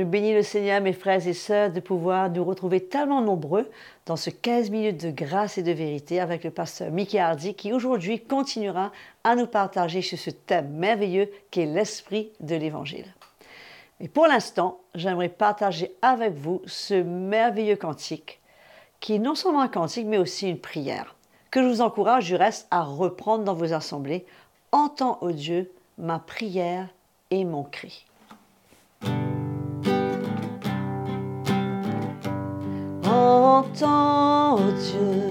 [0.00, 3.68] Je bénis le Seigneur, mes frères et sœurs, de pouvoir nous retrouver tellement nombreux
[4.06, 7.74] dans ce 15 minutes de grâce et de vérité avec le pasteur Mickey Hardy qui
[7.74, 8.92] aujourd'hui continuera
[9.24, 13.04] à nous partager sur ce thème merveilleux qui est l'esprit de l'Évangile.
[14.00, 18.40] Mais pour l'instant, j'aimerais partager avec vous ce merveilleux cantique
[19.00, 21.14] qui est non seulement un cantique mais aussi une prière
[21.50, 24.24] que je vous encourage du reste à reprendre dans vos assemblées.
[24.72, 26.88] Entends, ô Dieu, ma prière
[27.30, 28.06] et mon cri.
[33.82, 35.30] Ô Dieu,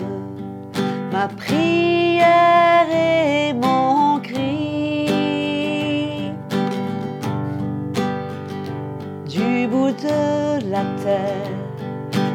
[1.12, 5.06] ma prière et mon cri.
[9.28, 11.60] Du bout de la terre,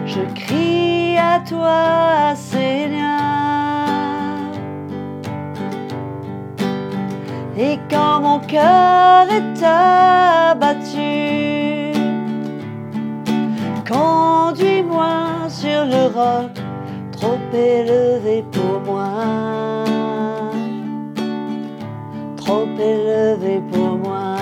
[0.06, 3.18] je crie à toi, Seigneur.
[7.58, 10.94] Et quand mon cœur est abattu,
[13.88, 16.52] conduis-moi sur le roc
[17.12, 19.84] trop élevé pour moi.
[22.36, 24.36] Trop élevé pour moi.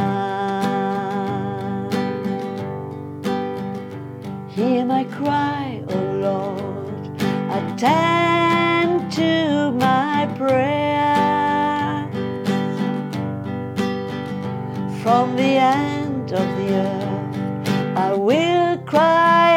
[4.57, 7.03] Hear my cry, O Lord.
[7.57, 12.09] Attend to my prayer.
[15.03, 19.51] From the end of the earth, I will cry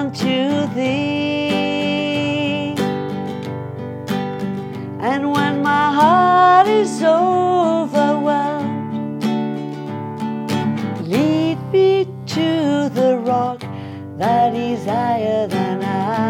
[0.00, 1.09] unto thee.
[14.22, 16.20] Is higher than I.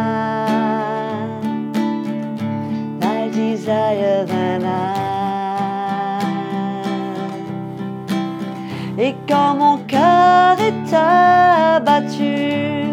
[9.03, 12.85] Et quand mon cœur est abattu,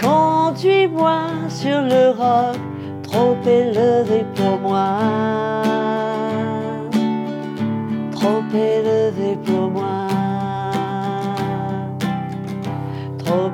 [0.00, 2.56] conduis-moi sur le roc
[3.02, 5.59] trop élevé pour moi,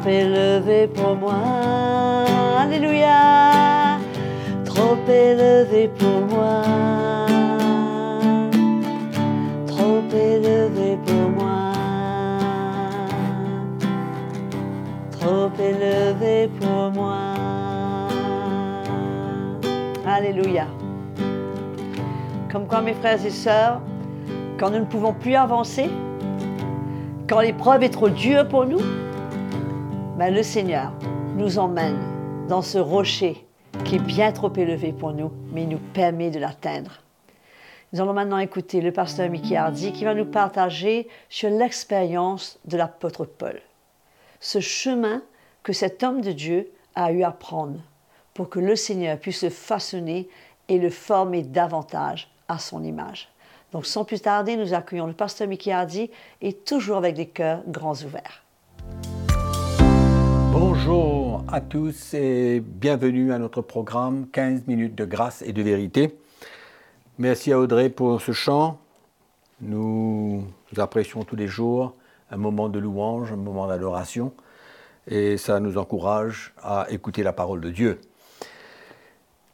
[0.07, 1.35] élevé pour moi,
[2.59, 3.99] Alléluia,
[4.65, 6.63] trop élevé pour moi,
[9.67, 11.73] trop élevé pour moi,
[15.13, 17.17] trop élevé pour moi.
[20.07, 20.67] Alléluia.
[22.51, 23.81] Comme quoi, mes frères et sœurs,
[24.59, 25.91] quand nous ne pouvons plus avancer,
[27.29, 28.81] quand l'épreuve est trop dure pour nous,
[30.17, 30.93] ben le Seigneur
[31.35, 33.47] nous emmène dans ce rocher
[33.85, 37.03] qui est bien trop élevé pour nous, mais il nous permet de l'atteindre.
[37.93, 42.79] Nous allons maintenant écouter le pasteur Mickey Hardy qui va nous partager sur l'expérience de
[42.79, 43.61] l'apôtre Paul.
[44.41, 45.23] Ce chemin
[45.63, 47.81] que cet homme de Dieu a eu à prendre
[48.33, 50.31] pour que le Seigneur puisse le façonner
[50.69, 53.29] et le former davantage à son image.
[53.73, 56.11] Donc sans plus tarder, nous accueillons le pasteur Mickey Hardy
[56.41, 58.46] et toujours avec des cœurs grands ouverts.
[60.87, 66.17] Bonjour à tous et bienvenue à notre programme 15 minutes de grâce et de vérité.
[67.19, 68.79] Merci à Audrey pour ce chant.
[69.61, 70.45] Nous,
[70.77, 71.97] apprécions tous les jours
[72.31, 74.33] un moment de louange, un moment d'adoration
[75.09, 78.01] et ça nous encourage à écouter la parole de Dieu.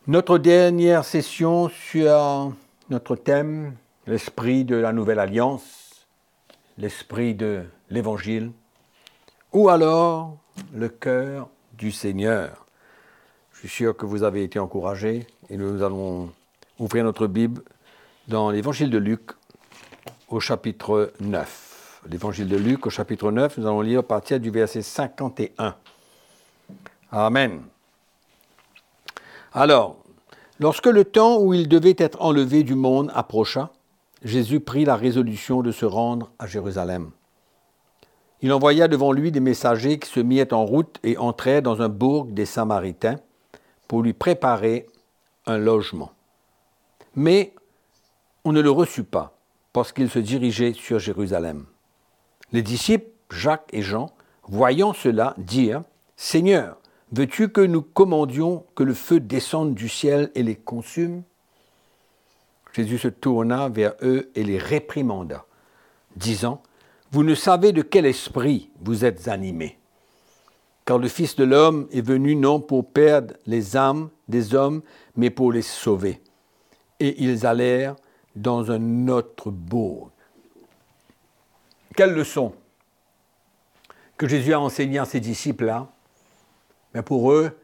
[0.09, 2.53] Notre dernière session sur
[2.91, 3.73] notre thème,
[4.07, 6.07] l'esprit de la nouvelle alliance,
[6.77, 8.53] l'esprit de l'évangile,
[9.55, 10.37] ou alors
[10.75, 11.49] le cœur
[11.79, 12.67] du Seigneur.
[13.53, 16.31] Je suis sûr que vous avez été encouragés et nous allons
[16.79, 17.63] ouvrir notre Bible
[18.29, 19.31] dans l'évangile de Luc
[20.29, 22.01] au chapitre 9.
[22.11, 25.77] L'évangile de Luc au chapitre 9, nous allons lire à partir du verset 51.
[27.13, 27.63] Amen.
[29.53, 29.97] Alors,
[30.59, 33.71] lorsque le temps où il devait être enlevé du monde approcha,
[34.25, 37.11] Jésus prit la résolution de se rendre à Jérusalem.
[38.43, 41.89] Il envoya devant lui des messagers qui se mirent en route et entrèrent dans un
[41.89, 43.21] bourg des Samaritains
[43.87, 44.89] pour lui préparer
[45.47, 46.13] un logement.
[47.15, 47.55] Mais
[48.45, 49.39] on ne le reçut pas
[49.73, 51.67] parce qu'il se dirigeait sur Jérusalem.
[52.53, 54.11] Les disciples, Jacques et Jean,
[54.49, 55.85] voyant cela, dirent,
[56.17, 56.79] Seigneur,
[57.13, 61.23] veux-tu que nous commandions que le feu descende du ciel et les consume?
[62.73, 65.45] Jésus se tourna vers eux et les réprimanda,
[66.17, 66.63] disant,
[67.13, 69.79] Vous ne savez de quel esprit vous êtes animés,
[70.87, 74.81] car le Fils de l'homme est venu non pour perdre les âmes des hommes,
[75.15, 76.23] mais pour les sauver.
[77.01, 77.97] Et ils allèrent
[78.35, 80.11] dans un autre bourg.
[81.95, 82.55] Quelle leçon
[84.17, 85.93] que Jésus a enseigné à ses disciples-là,
[86.95, 87.59] mais pour eux,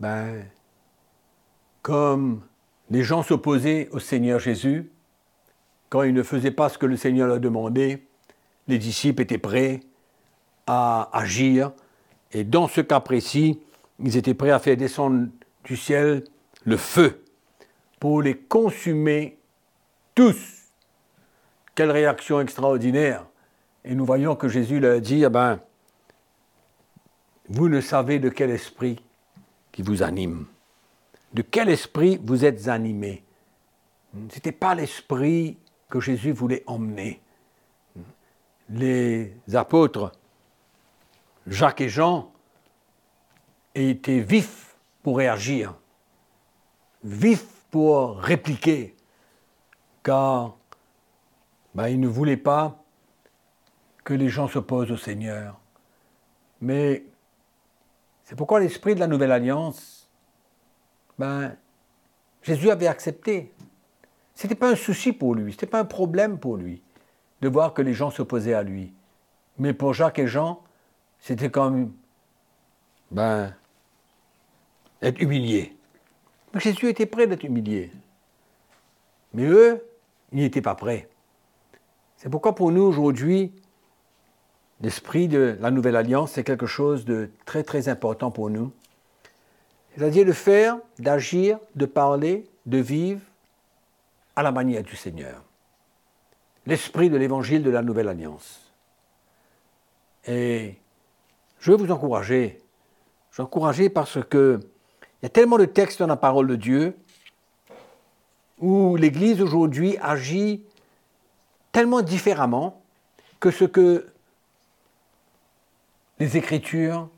[0.00, 0.44] ben,
[1.82, 2.42] comme
[2.90, 4.90] les gens s'opposaient au Seigneur Jésus,
[5.88, 8.05] quand ils ne faisaient pas ce que le Seigneur leur demandait,
[8.68, 9.80] les disciples étaient prêts
[10.66, 11.72] à agir.
[12.32, 13.60] Et dans ce cas précis,
[14.00, 15.28] ils étaient prêts à faire descendre
[15.64, 16.24] du ciel
[16.64, 17.24] le feu
[18.00, 19.38] pour les consumer
[20.14, 20.70] tous.
[21.74, 23.26] Quelle réaction extraordinaire.
[23.84, 25.60] Et nous voyons que Jésus leur dit, eh ben,
[27.48, 28.98] vous ne savez de quel esprit
[29.70, 30.46] qui vous anime.
[31.32, 33.22] De quel esprit vous êtes animé.
[34.14, 35.58] Ce n'était pas l'esprit
[35.88, 37.20] que Jésus voulait emmener.
[38.68, 40.12] Les apôtres,
[41.46, 42.32] Jacques et Jean,
[43.74, 45.74] étaient vifs pour réagir,
[47.04, 48.96] vifs pour répliquer,
[50.02, 50.56] car
[51.74, 52.82] ben, ils ne voulaient pas
[54.02, 55.60] que les gens s'opposent au Seigneur.
[56.60, 57.04] Mais
[58.24, 60.08] c'est pourquoi l'esprit de la nouvelle alliance,
[61.18, 61.54] ben,
[62.42, 63.52] Jésus avait accepté.
[64.34, 66.82] Ce n'était pas un souci pour lui, ce n'était pas un problème pour lui
[67.40, 68.92] de voir que les gens s'opposaient à lui.
[69.58, 70.62] Mais pour Jacques et Jean,
[71.20, 71.92] c'était comme
[73.10, 73.54] ben,
[75.02, 75.76] être humilié.
[76.54, 77.90] Mais Jésus était prêt d'être humilié.
[79.32, 79.84] Mais eux,
[80.32, 81.08] ils n'étaient pas prêts.
[82.16, 83.52] C'est pourquoi pour nous aujourd'hui,
[84.80, 88.72] l'esprit de la nouvelle alliance, c'est quelque chose de très très important pour nous.
[89.94, 93.20] C'est-à-dire de faire, d'agir, de parler, de vivre
[94.34, 95.42] à la manière du Seigneur.
[96.66, 98.72] L'esprit de l'évangile de la nouvelle alliance.
[100.26, 100.76] Et
[101.60, 102.60] je veux vous encourager.
[103.30, 104.60] Je parce que
[105.20, 106.96] il y a tellement de textes dans la parole de Dieu
[108.58, 110.62] où l'Église aujourd'hui agit
[111.72, 112.82] tellement différemment
[113.40, 114.06] que ce que
[116.18, 117.08] les Écritures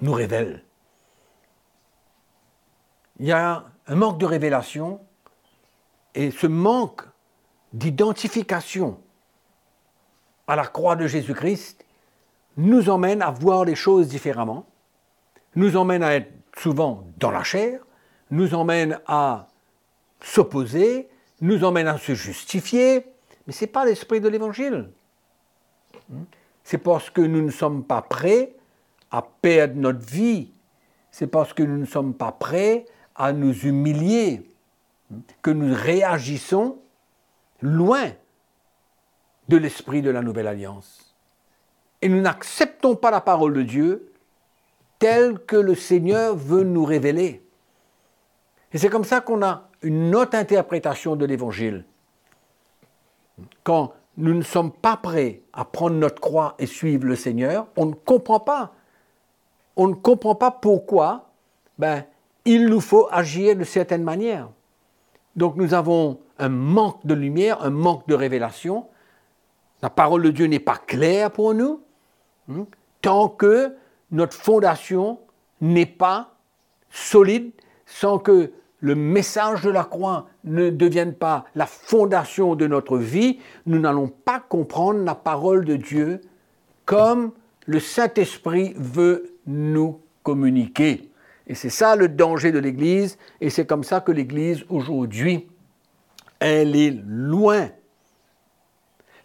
[0.00, 0.62] nous révèlent.
[3.18, 5.00] Il y a un manque de révélation
[6.14, 7.02] et ce manque
[7.72, 8.98] d'identification
[10.46, 11.84] à la croix de Jésus-Christ
[12.56, 14.66] nous emmène à voir les choses différemment,
[15.54, 17.80] nous emmène à être souvent dans la chair,
[18.30, 19.46] nous emmène à
[20.20, 21.08] s'opposer,
[21.40, 23.06] nous emmène à se justifier,
[23.46, 24.90] mais ce n'est pas l'esprit de l'Évangile.
[26.64, 28.54] C'est parce que nous ne sommes pas prêts
[29.10, 30.50] à perdre notre vie,
[31.10, 34.42] c'est parce que nous ne sommes pas prêts à nous humilier,
[35.42, 36.78] que nous réagissons
[37.60, 38.10] loin
[39.48, 41.14] de l'esprit de la nouvelle alliance.
[42.02, 44.12] Et nous n'acceptons pas la parole de Dieu
[44.98, 47.42] telle que le Seigneur veut nous révéler.
[48.72, 51.84] Et c'est comme ça qu'on a une autre interprétation de l'Évangile.
[53.62, 57.86] Quand nous ne sommes pas prêts à prendre notre croix et suivre le Seigneur, on
[57.86, 58.72] ne comprend pas.
[59.76, 61.30] On ne comprend pas pourquoi
[61.78, 62.04] ben,
[62.44, 64.48] il nous faut agir de certaines manières.
[65.38, 68.86] Donc nous avons un manque de lumière, un manque de révélation.
[69.82, 71.80] La parole de Dieu n'est pas claire pour nous
[72.50, 72.66] hein,
[73.00, 73.76] tant que
[74.10, 75.20] notre fondation
[75.60, 76.34] n'est pas
[76.90, 77.52] solide,
[77.86, 83.38] sans que le message de la croix ne devienne pas la fondation de notre vie,
[83.66, 86.20] nous n'allons pas comprendre la parole de Dieu
[86.84, 87.30] comme
[87.66, 91.07] le Saint-Esprit veut nous communiquer.
[91.48, 95.48] Et c'est ça le danger de l'Église, et c'est comme ça que l'Église aujourd'hui,
[96.40, 97.70] elle est loin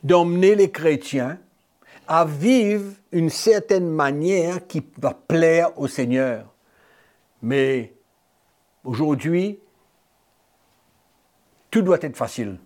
[0.03, 1.37] d'emmener les chrétiens
[2.07, 6.53] à vivre une certaine manière qui va plaire au Seigneur.
[7.41, 7.93] Mais
[8.83, 9.59] aujourd'hui,
[11.71, 12.57] tout doit être facile.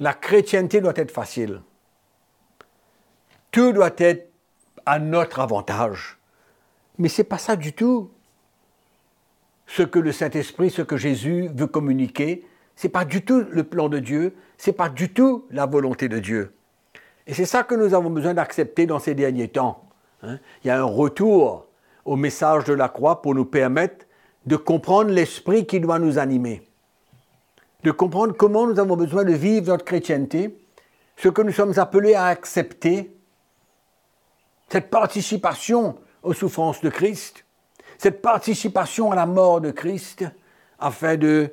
[0.00, 1.60] La chrétienté doit être facile.
[3.50, 4.30] Tout doit être
[4.86, 6.18] à notre avantage.
[6.96, 8.10] Mais ce n'est pas ça du tout
[9.68, 12.44] ce que le Saint-Esprit, ce que Jésus veut communiquer,
[12.74, 16.18] c'est pas du tout le plan de Dieu, c'est pas du tout la volonté de
[16.18, 16.54] Dieu.
[17.26, 19.84] Et c'est ça que nous avons besoin d'accepter dans ces derniers temps.
[20.22, 20.38] Hein.
[20.64, 21.66] Il y a un retour
[22.06, 24.06] au message de la croix pour nous permettre
[24.46, 26.62] de comprendre l'esprit qui doit nous animer,
[27.84, 30.56] de comprendre comment nous avons besoin de vivre notre chrétienté,
[31.18, 33.14] ce que nous sommes appelés à accepter,
[34.70, 37.44] cette participation aux souffrances de Christ,
[37.98, 40.24] cette participation à la mort de Christ
[40.78, 41.52] afin de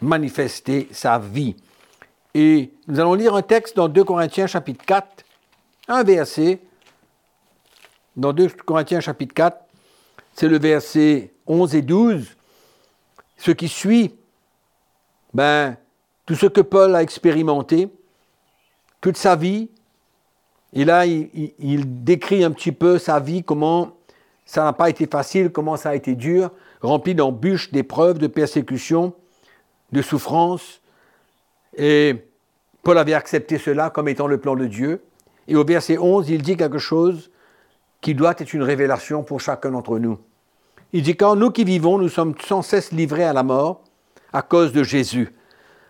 [0.00, 1.56] manifester sa vie.
[2.34, 5.24] Et nous allons lire un texte dans 2 Corinthiens chapitre 4,
[5.88, 6.60] un verset.
[8.16, 9.58] Dans 2 Corinthiens chapitre 4,
[10.34, 12.36] c'est le verset 11 et 12.
[13.36, 14.14] Ce qui suit,
[15.34, 15.76] ben,
[16.26, 17.88] tout ce que Paul a expérimenté,
[19.00, 19.68] toute sa vie,
[20.72, 23.97] Et là, il, décrit un petit peu sa vie, comment
[24.48, 26.50] ça n'a pas été facile, comment ça a été dur,
[26.80, 29.12] rempli d'embûches, d'épreuves, de persécutions,
[29.92, 30.80] de souffrances.
[31.76, 32.16] Et
[32.82, 35.02] Paul avait accepté cela comme étant le plan de Dieu.
[35.48, 37.30] Et au verset 11, il dit quelque chose
[38.00, 40.18] qui doit être une révélation pour chacun d'entre nous.
[40.94, 43.84] Il dit, quand nous qui vivons, nous sommes sans cesse livrés à la mort
[44.32, 45.28] à cause de Jésus,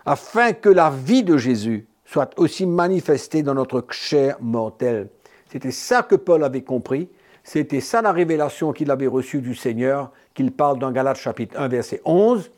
[0.04, 5.10] afin que la vie de Jésus soit aussi manifestée dans notre chair mortelle.
[5.48, 7.08] C'était ça que Paul avait compris,
[7.48, 11.68] c'était ça la révélation qu'il avait reçue du Seigneur, qu'il parle dans Galates chapitre 1
[11.68, 12.50] verset 11,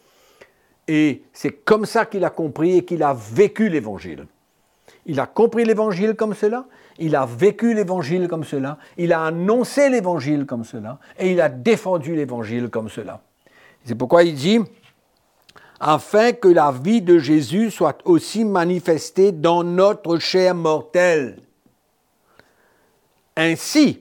[0.89, 4.27] et c'est comme ça qu'il a compris et qu'il a vécu l'Évangile.
[5.07, 6.65] Il a compris l'Évangile comme cela,
[6.99, 11.49] il a vécu l'Évangile comme cela, il a annoncé l'Évangile comme cela, et il a
[11.49, 13.21] défendu l'Évangile comme cela.
[13.85, 14.59] C'est pourquoi il dit,
[15.79, 21.39] afin que la vie de Jésus soit aussi manifestée dans notre chair mortelle.
[23.37, 24.01] Ainsi,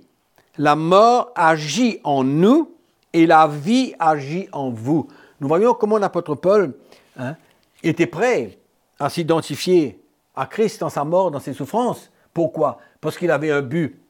[0.59, 2.75] la mort agit en nous
[3.13, 5.07] et la vie agit en vous.
[5.39, 6.73] Nous voyons comment l'apôtre Paul
[7.17, 7.37] hein,
[7.81, 8.59] était prêt
[8.99, 10.03] à s'identifier
[10.35, 12.11] à Christ dans sa mort, dans ses souffrances.
[12.33, 12.79] Pourquoi?
[12.99, 14.01] Parce qu'il avait un but.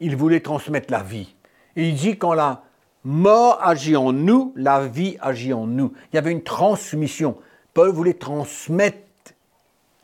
[0.00, 1.36] Il voulait transmettre la vie.
[1.76, 2.62] Et il dit quand la
[3.04, 5.92] mort agit en nous, la vie agit en nous.
[6.10, 7.36] Il y avait une transmission.
[7.74, 8.96] Paul voulait transmettre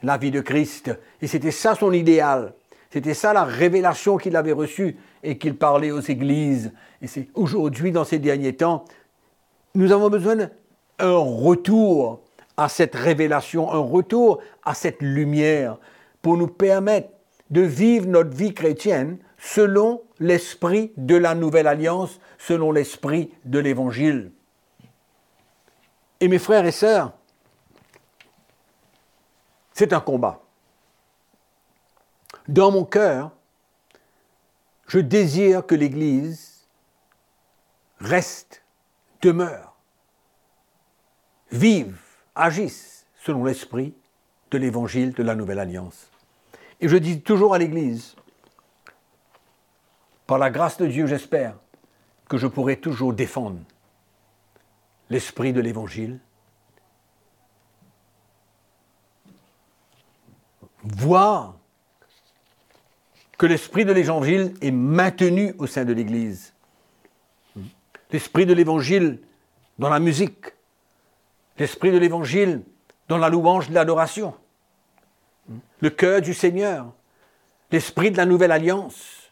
[0.02, 0.90] la vie de Christ.
[1.22, 2.52] Et c'était ça son idéal.
[2.90, 6.72] C'était ça la révélation qu'il avait reçue et qu'il parlait aux églises.
[7.02, 8.84] Et c'est aujourd'hui, dans ces derniers temps,
[9.74, 10.48] nous avons besoin d'un
[11.00, 12.20] retour
[12.56, 15.78] à cette révélation, un retour à cette lumière
[16.22, 17.10] pour nous permettre
[17.50, 24.32] de vivre notre vie chrétienne selon l'esprit de la nouvelle alliance, selon l'esprit de l'évangile.
[26.20, 27.12] Et mes frères et sœurs,
[29.72, 30.42] c'est un combat.
[32.48, 33.30] Dans mon cœur,
[34.88, 36.66] je désire que l'Église
[38.00, 38.62] reste,
[39.20, 39.76] demeure,
[41.52, 42.00] vive,
[42.34, 43.94] agisse selon l'esprit
[44.50, 46.10] de l'évangile de la nouvelle alliance.
[46.80, 48.16] Et je dis toujours à l'Église,
[50.26, 51.56] par la grâce de Dieu, j'espère
[52.28, 53.60] que je pourrai toujours défendre
[55.10, 56.20] l'esprit de l'Évangile,
[60.82, 61.57] voir
[63.38, 66.52] que l'esprit de l'Évangile est maintenu au sein de l'Église.
[68.10, 69.20] L'esprit de l'Évangile
[69.78, 70.46] dans la musique,
[71.56, 72.62] l'esprit de l'Évangile
[73.06, 74.34] dans la louange de l'adoration,
[75.80, 76.92] le cœur du Seigneur,
[77.70, 79.30] l'esprit de la nouvelle alliance,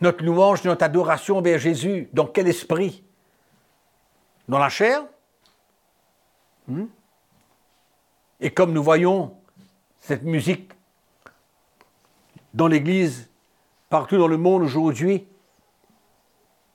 [0.00, 3.02] notre louange, notre adoration vers Jésus, dans quel esprit?
[4.46, 5.04] Dans la chair.
[8.40, 9.36] Et comme nous voyons
[10.00, 10.72] cette musique
[12.54, 13.30] dans l'Église,
[13.90, 15.26] partout dans le monde aujourd'hui,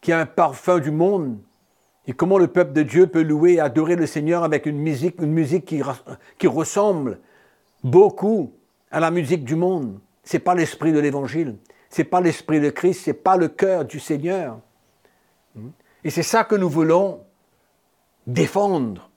[0.02, 1.40] qui a un parfum du monde,
[2.06, 5.22] et comment le peuple de Dieu peut louer et adorer le Seigneur avec une musique,
[5.22, 5.82] une musique qui,
[6.38, 7.20] qui ressemble
[7.84, 8.54] beaucoup
[8.92, 10.00] à la musique du monde.
[10.24, 11.56] Ce n'est pas l'esprit de l'Évangile,
[11.90, 14.60] ce n'est pas l'esprit de Christ, ce n'est pas le cœur du Seigneur.
[16.04, 17.22] Et c'est ça que nous voulons
[18.28, 19.10] défendre,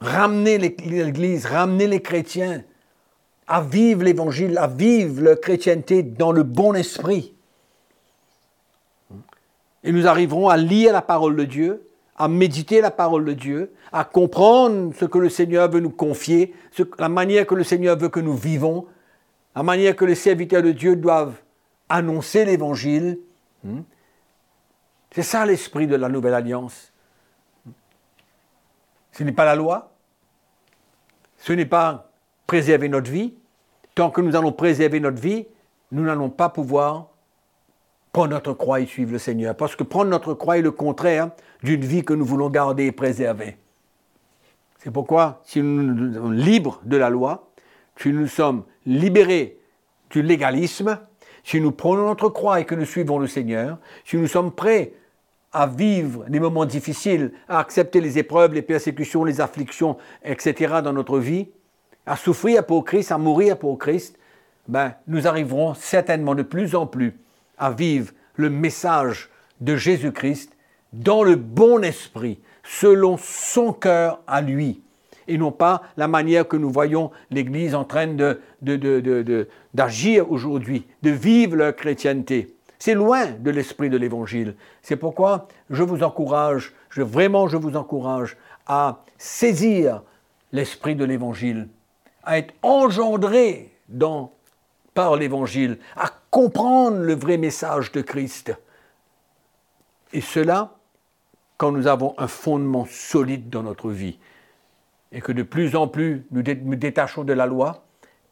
[0.00, 2.62] ramener l'Église, ramener les chrétiens
[3.46, 7.34] à vivre l'Évangile, à vivre la chrétienté dans le bon esprit.
[9.84, 13.72] Et nous arriverons à lire la parole de Dieu, à méditer la parole de Dieu,
[13.92, 16.54] à comprendre ce que le Seigneur veut nous confier,
[16.98, 18.86] la manière que le Seigneur veut que nous vivons,
[19.56, 21.34] la manière que les serviteurs de Dieu doivent
[21.88, 23.18] annoncer l'Évangile.
[23.64, 23.80] Hmm?
[25.10, 26.92] C'est ça l'esprit de la nouvelle alliance.
[29.10, 29.92] Ce n'est pas la loi,
[31.36, 32.11] ce n'est pas
[32.52, 33.32] préserver notre vie.
[33.94, 35.46] Tant que nous allons préserver notre vie,
[35.90, 37.08] nous n'allons pas pouvoir
[38.12, 39.56] prendre notre croix et suivre le Seigneur.
[39.56, 41.30] Parce que prendre notre croix est le contraire
[41.62, 43.56] d'une vie que nous voulons garder et préserver.
[44.80, 47.48] C'est pourquoi, si nous sommes libres de la loi,
[47.96, 49.58] si nous sommes libérés
[50.10, 50.98] du légalisme,
[51.44, 54.92] si nous prenons notre croix et que nous suivons le Seigneur, si nous sommes prêts
[55.54, 60.80] à vivre des moments difficiles, à accepter les épreuves, les persécutions, les afflictions, etc.
[60.84, 61.48] dans notre vie,
[62.06, 64.18] à souffrir pour Christ, à mourir pour Christ,
[64.68, 67.18] ben, nous arriverons certainement de plus en plus
[67.58, 69.30] à vivre le message
[69.60, 70.56] de Jésus-Christ
[70.92, 74.82] dans le bon esprit, selon son cœur à lui,
[75.26, 81.10] et non pas la manière que nous voyons l'Église en train d'agir de, aujourd'hui, de
[81.10, 82.56] vivre leur chrétienté.
[82.78, 84.56] C'est loin de l'esprit de l'Évangile.
[84.82, 90.02] C'est pourquoi je vous encourage, vraiment je vous encourage à saisir
[90.50, 91.68] l'esprit de l'Évangile,
[92.24, 93.72] à être engendré
[94.94, 98.54] par l'Évangile, à comprendre le vrai message de Christ.
[100.12, 100.76] Et cela,
[101.56, 104.18] quand nous avons un fondement solide dans notre vie,
[105.12, 107.84] et que de plus en plus nous nous détachons de la loi,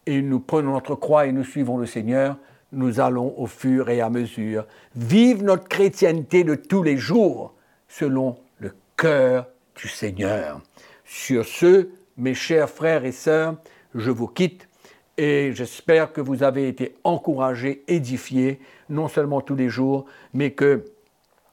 [0.07, 2.37] et nous prenons notre croix et nous suivons le Seigneur,
[2.73, 7.55] nous allons au fur et à mesure vivre notre chrétienté de tous les jours
[7.89, 10.61] selon le cœur du Seigneur.
[11.05, 13.57] Sur ce, mes chers frères et sœurs,
[13.95, 14.69] je vous quitte
[15.17, 20.85] et j'espère que vous avez été encouragés, édifiés, non seulement tous les jours, mais que,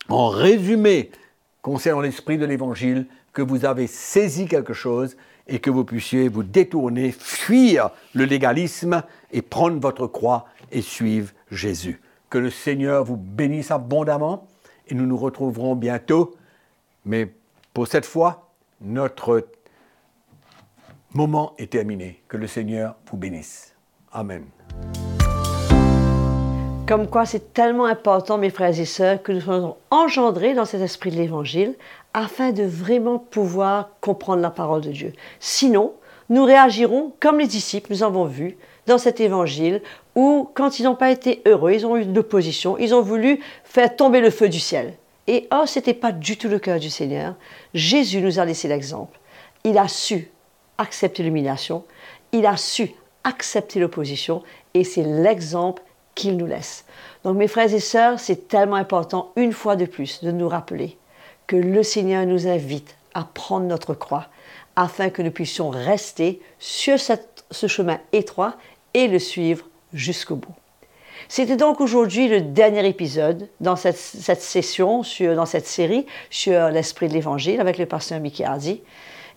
[0.08, 1.12] en résumé,
[1.62, 5.18] concernant l'esprit de l'Évangile, que vous avez saisi quelque chose
[5.48, 11.34] et que vous puissiez vous détourner, fuir le légalisme et prendre votre croix et suivre
[11.52, 12.02] Jésus.
[12.30, 14.48] Que le Seigneur vous bénisse abondamment
[14.88, 16.36] et nous nous retrouverons bientôt.
[17.06, 17.34] Mais
[17.74, 18.50] pour cette fois,
[18.82, 19.48] notre
[21.14, 22.22] moment est terminé.
[22.28, 23.76] Que le Seigneur vous bénisse.
[24.12, 24.46] Amen.
[26.88, 30.82] Comme quoi c'est tellement important, mes frères et sœurs, que nous soyons engendrés dans cet
[30.82, 31.76] esprit de l'Évangile
[32.14, 35.14] afin de vraiment pouvoir comprendre la parole de Dieu.
[35.42, 35.94] Sinon,
[36.30, 39.82] nous réagirons comme les disciples, nous avons vu dans cet évangile,
[40.16, 43.42] où quand ils n'ont pas été heureux, ils ont eu de l'opposition, ils ont voulu
[43.66, 44.94] faire tomber le feu du ciel.
[45.28, 47.36] Et oh, ce n'était pas du tout le cœur du Seigneur.
[47.74, 49.20] Jésus nous a laissé l'exemple.
[49.66, 50.32] Il a su
[50.78, 51.84] accepter l'humiliation,
[52.32, 52.92] il a su
[53.24, 54.44] accepter l'opposition,
[54.74, 55.84] et c'est l'exemple
[56.16, 56.86] qu'il nous laisse.
[57.24, 60.98] Donc mes frères et sœurs, c'est tellement important, une fois de plus, de nous rappeler
[61.46, 64.28] que le Seigneur nous invite à prendre notre croix
[64.76, 68.56] afin que nous puissions rester sur ce chemin étroit
[68.94, 70.54] et le suivre jusqu'au bout.
[71.30, 77.14] C'était donc aujourd'hui le dernier épisode dans cette, session, dans cette série sur l'esprit de
[77.14, 78.82] l'Évangile avec le pasteur Mickey Hardy.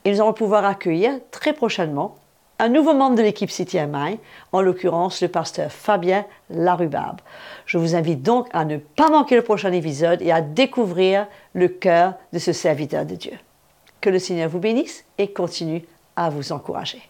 [0.06, 2.16] Nous allons pouvoir accueillir très prochainement
[2.58, 4.18] un nouveau membre de l'équipe CTMI,
[4.52, 7.20] en l'occurrence le pasteur Fabien Larubarbe.
[7.64, 11.68] Je vous invite donc à ne pas manquer le prochain épisode et à découvrir le
[11.68, 13.32] cœur de ce serviteur de Dieu.
[14.02, 15.84] Que le Seigneur vous bénisse et continue
[16.16, 17.02] à vous encourager.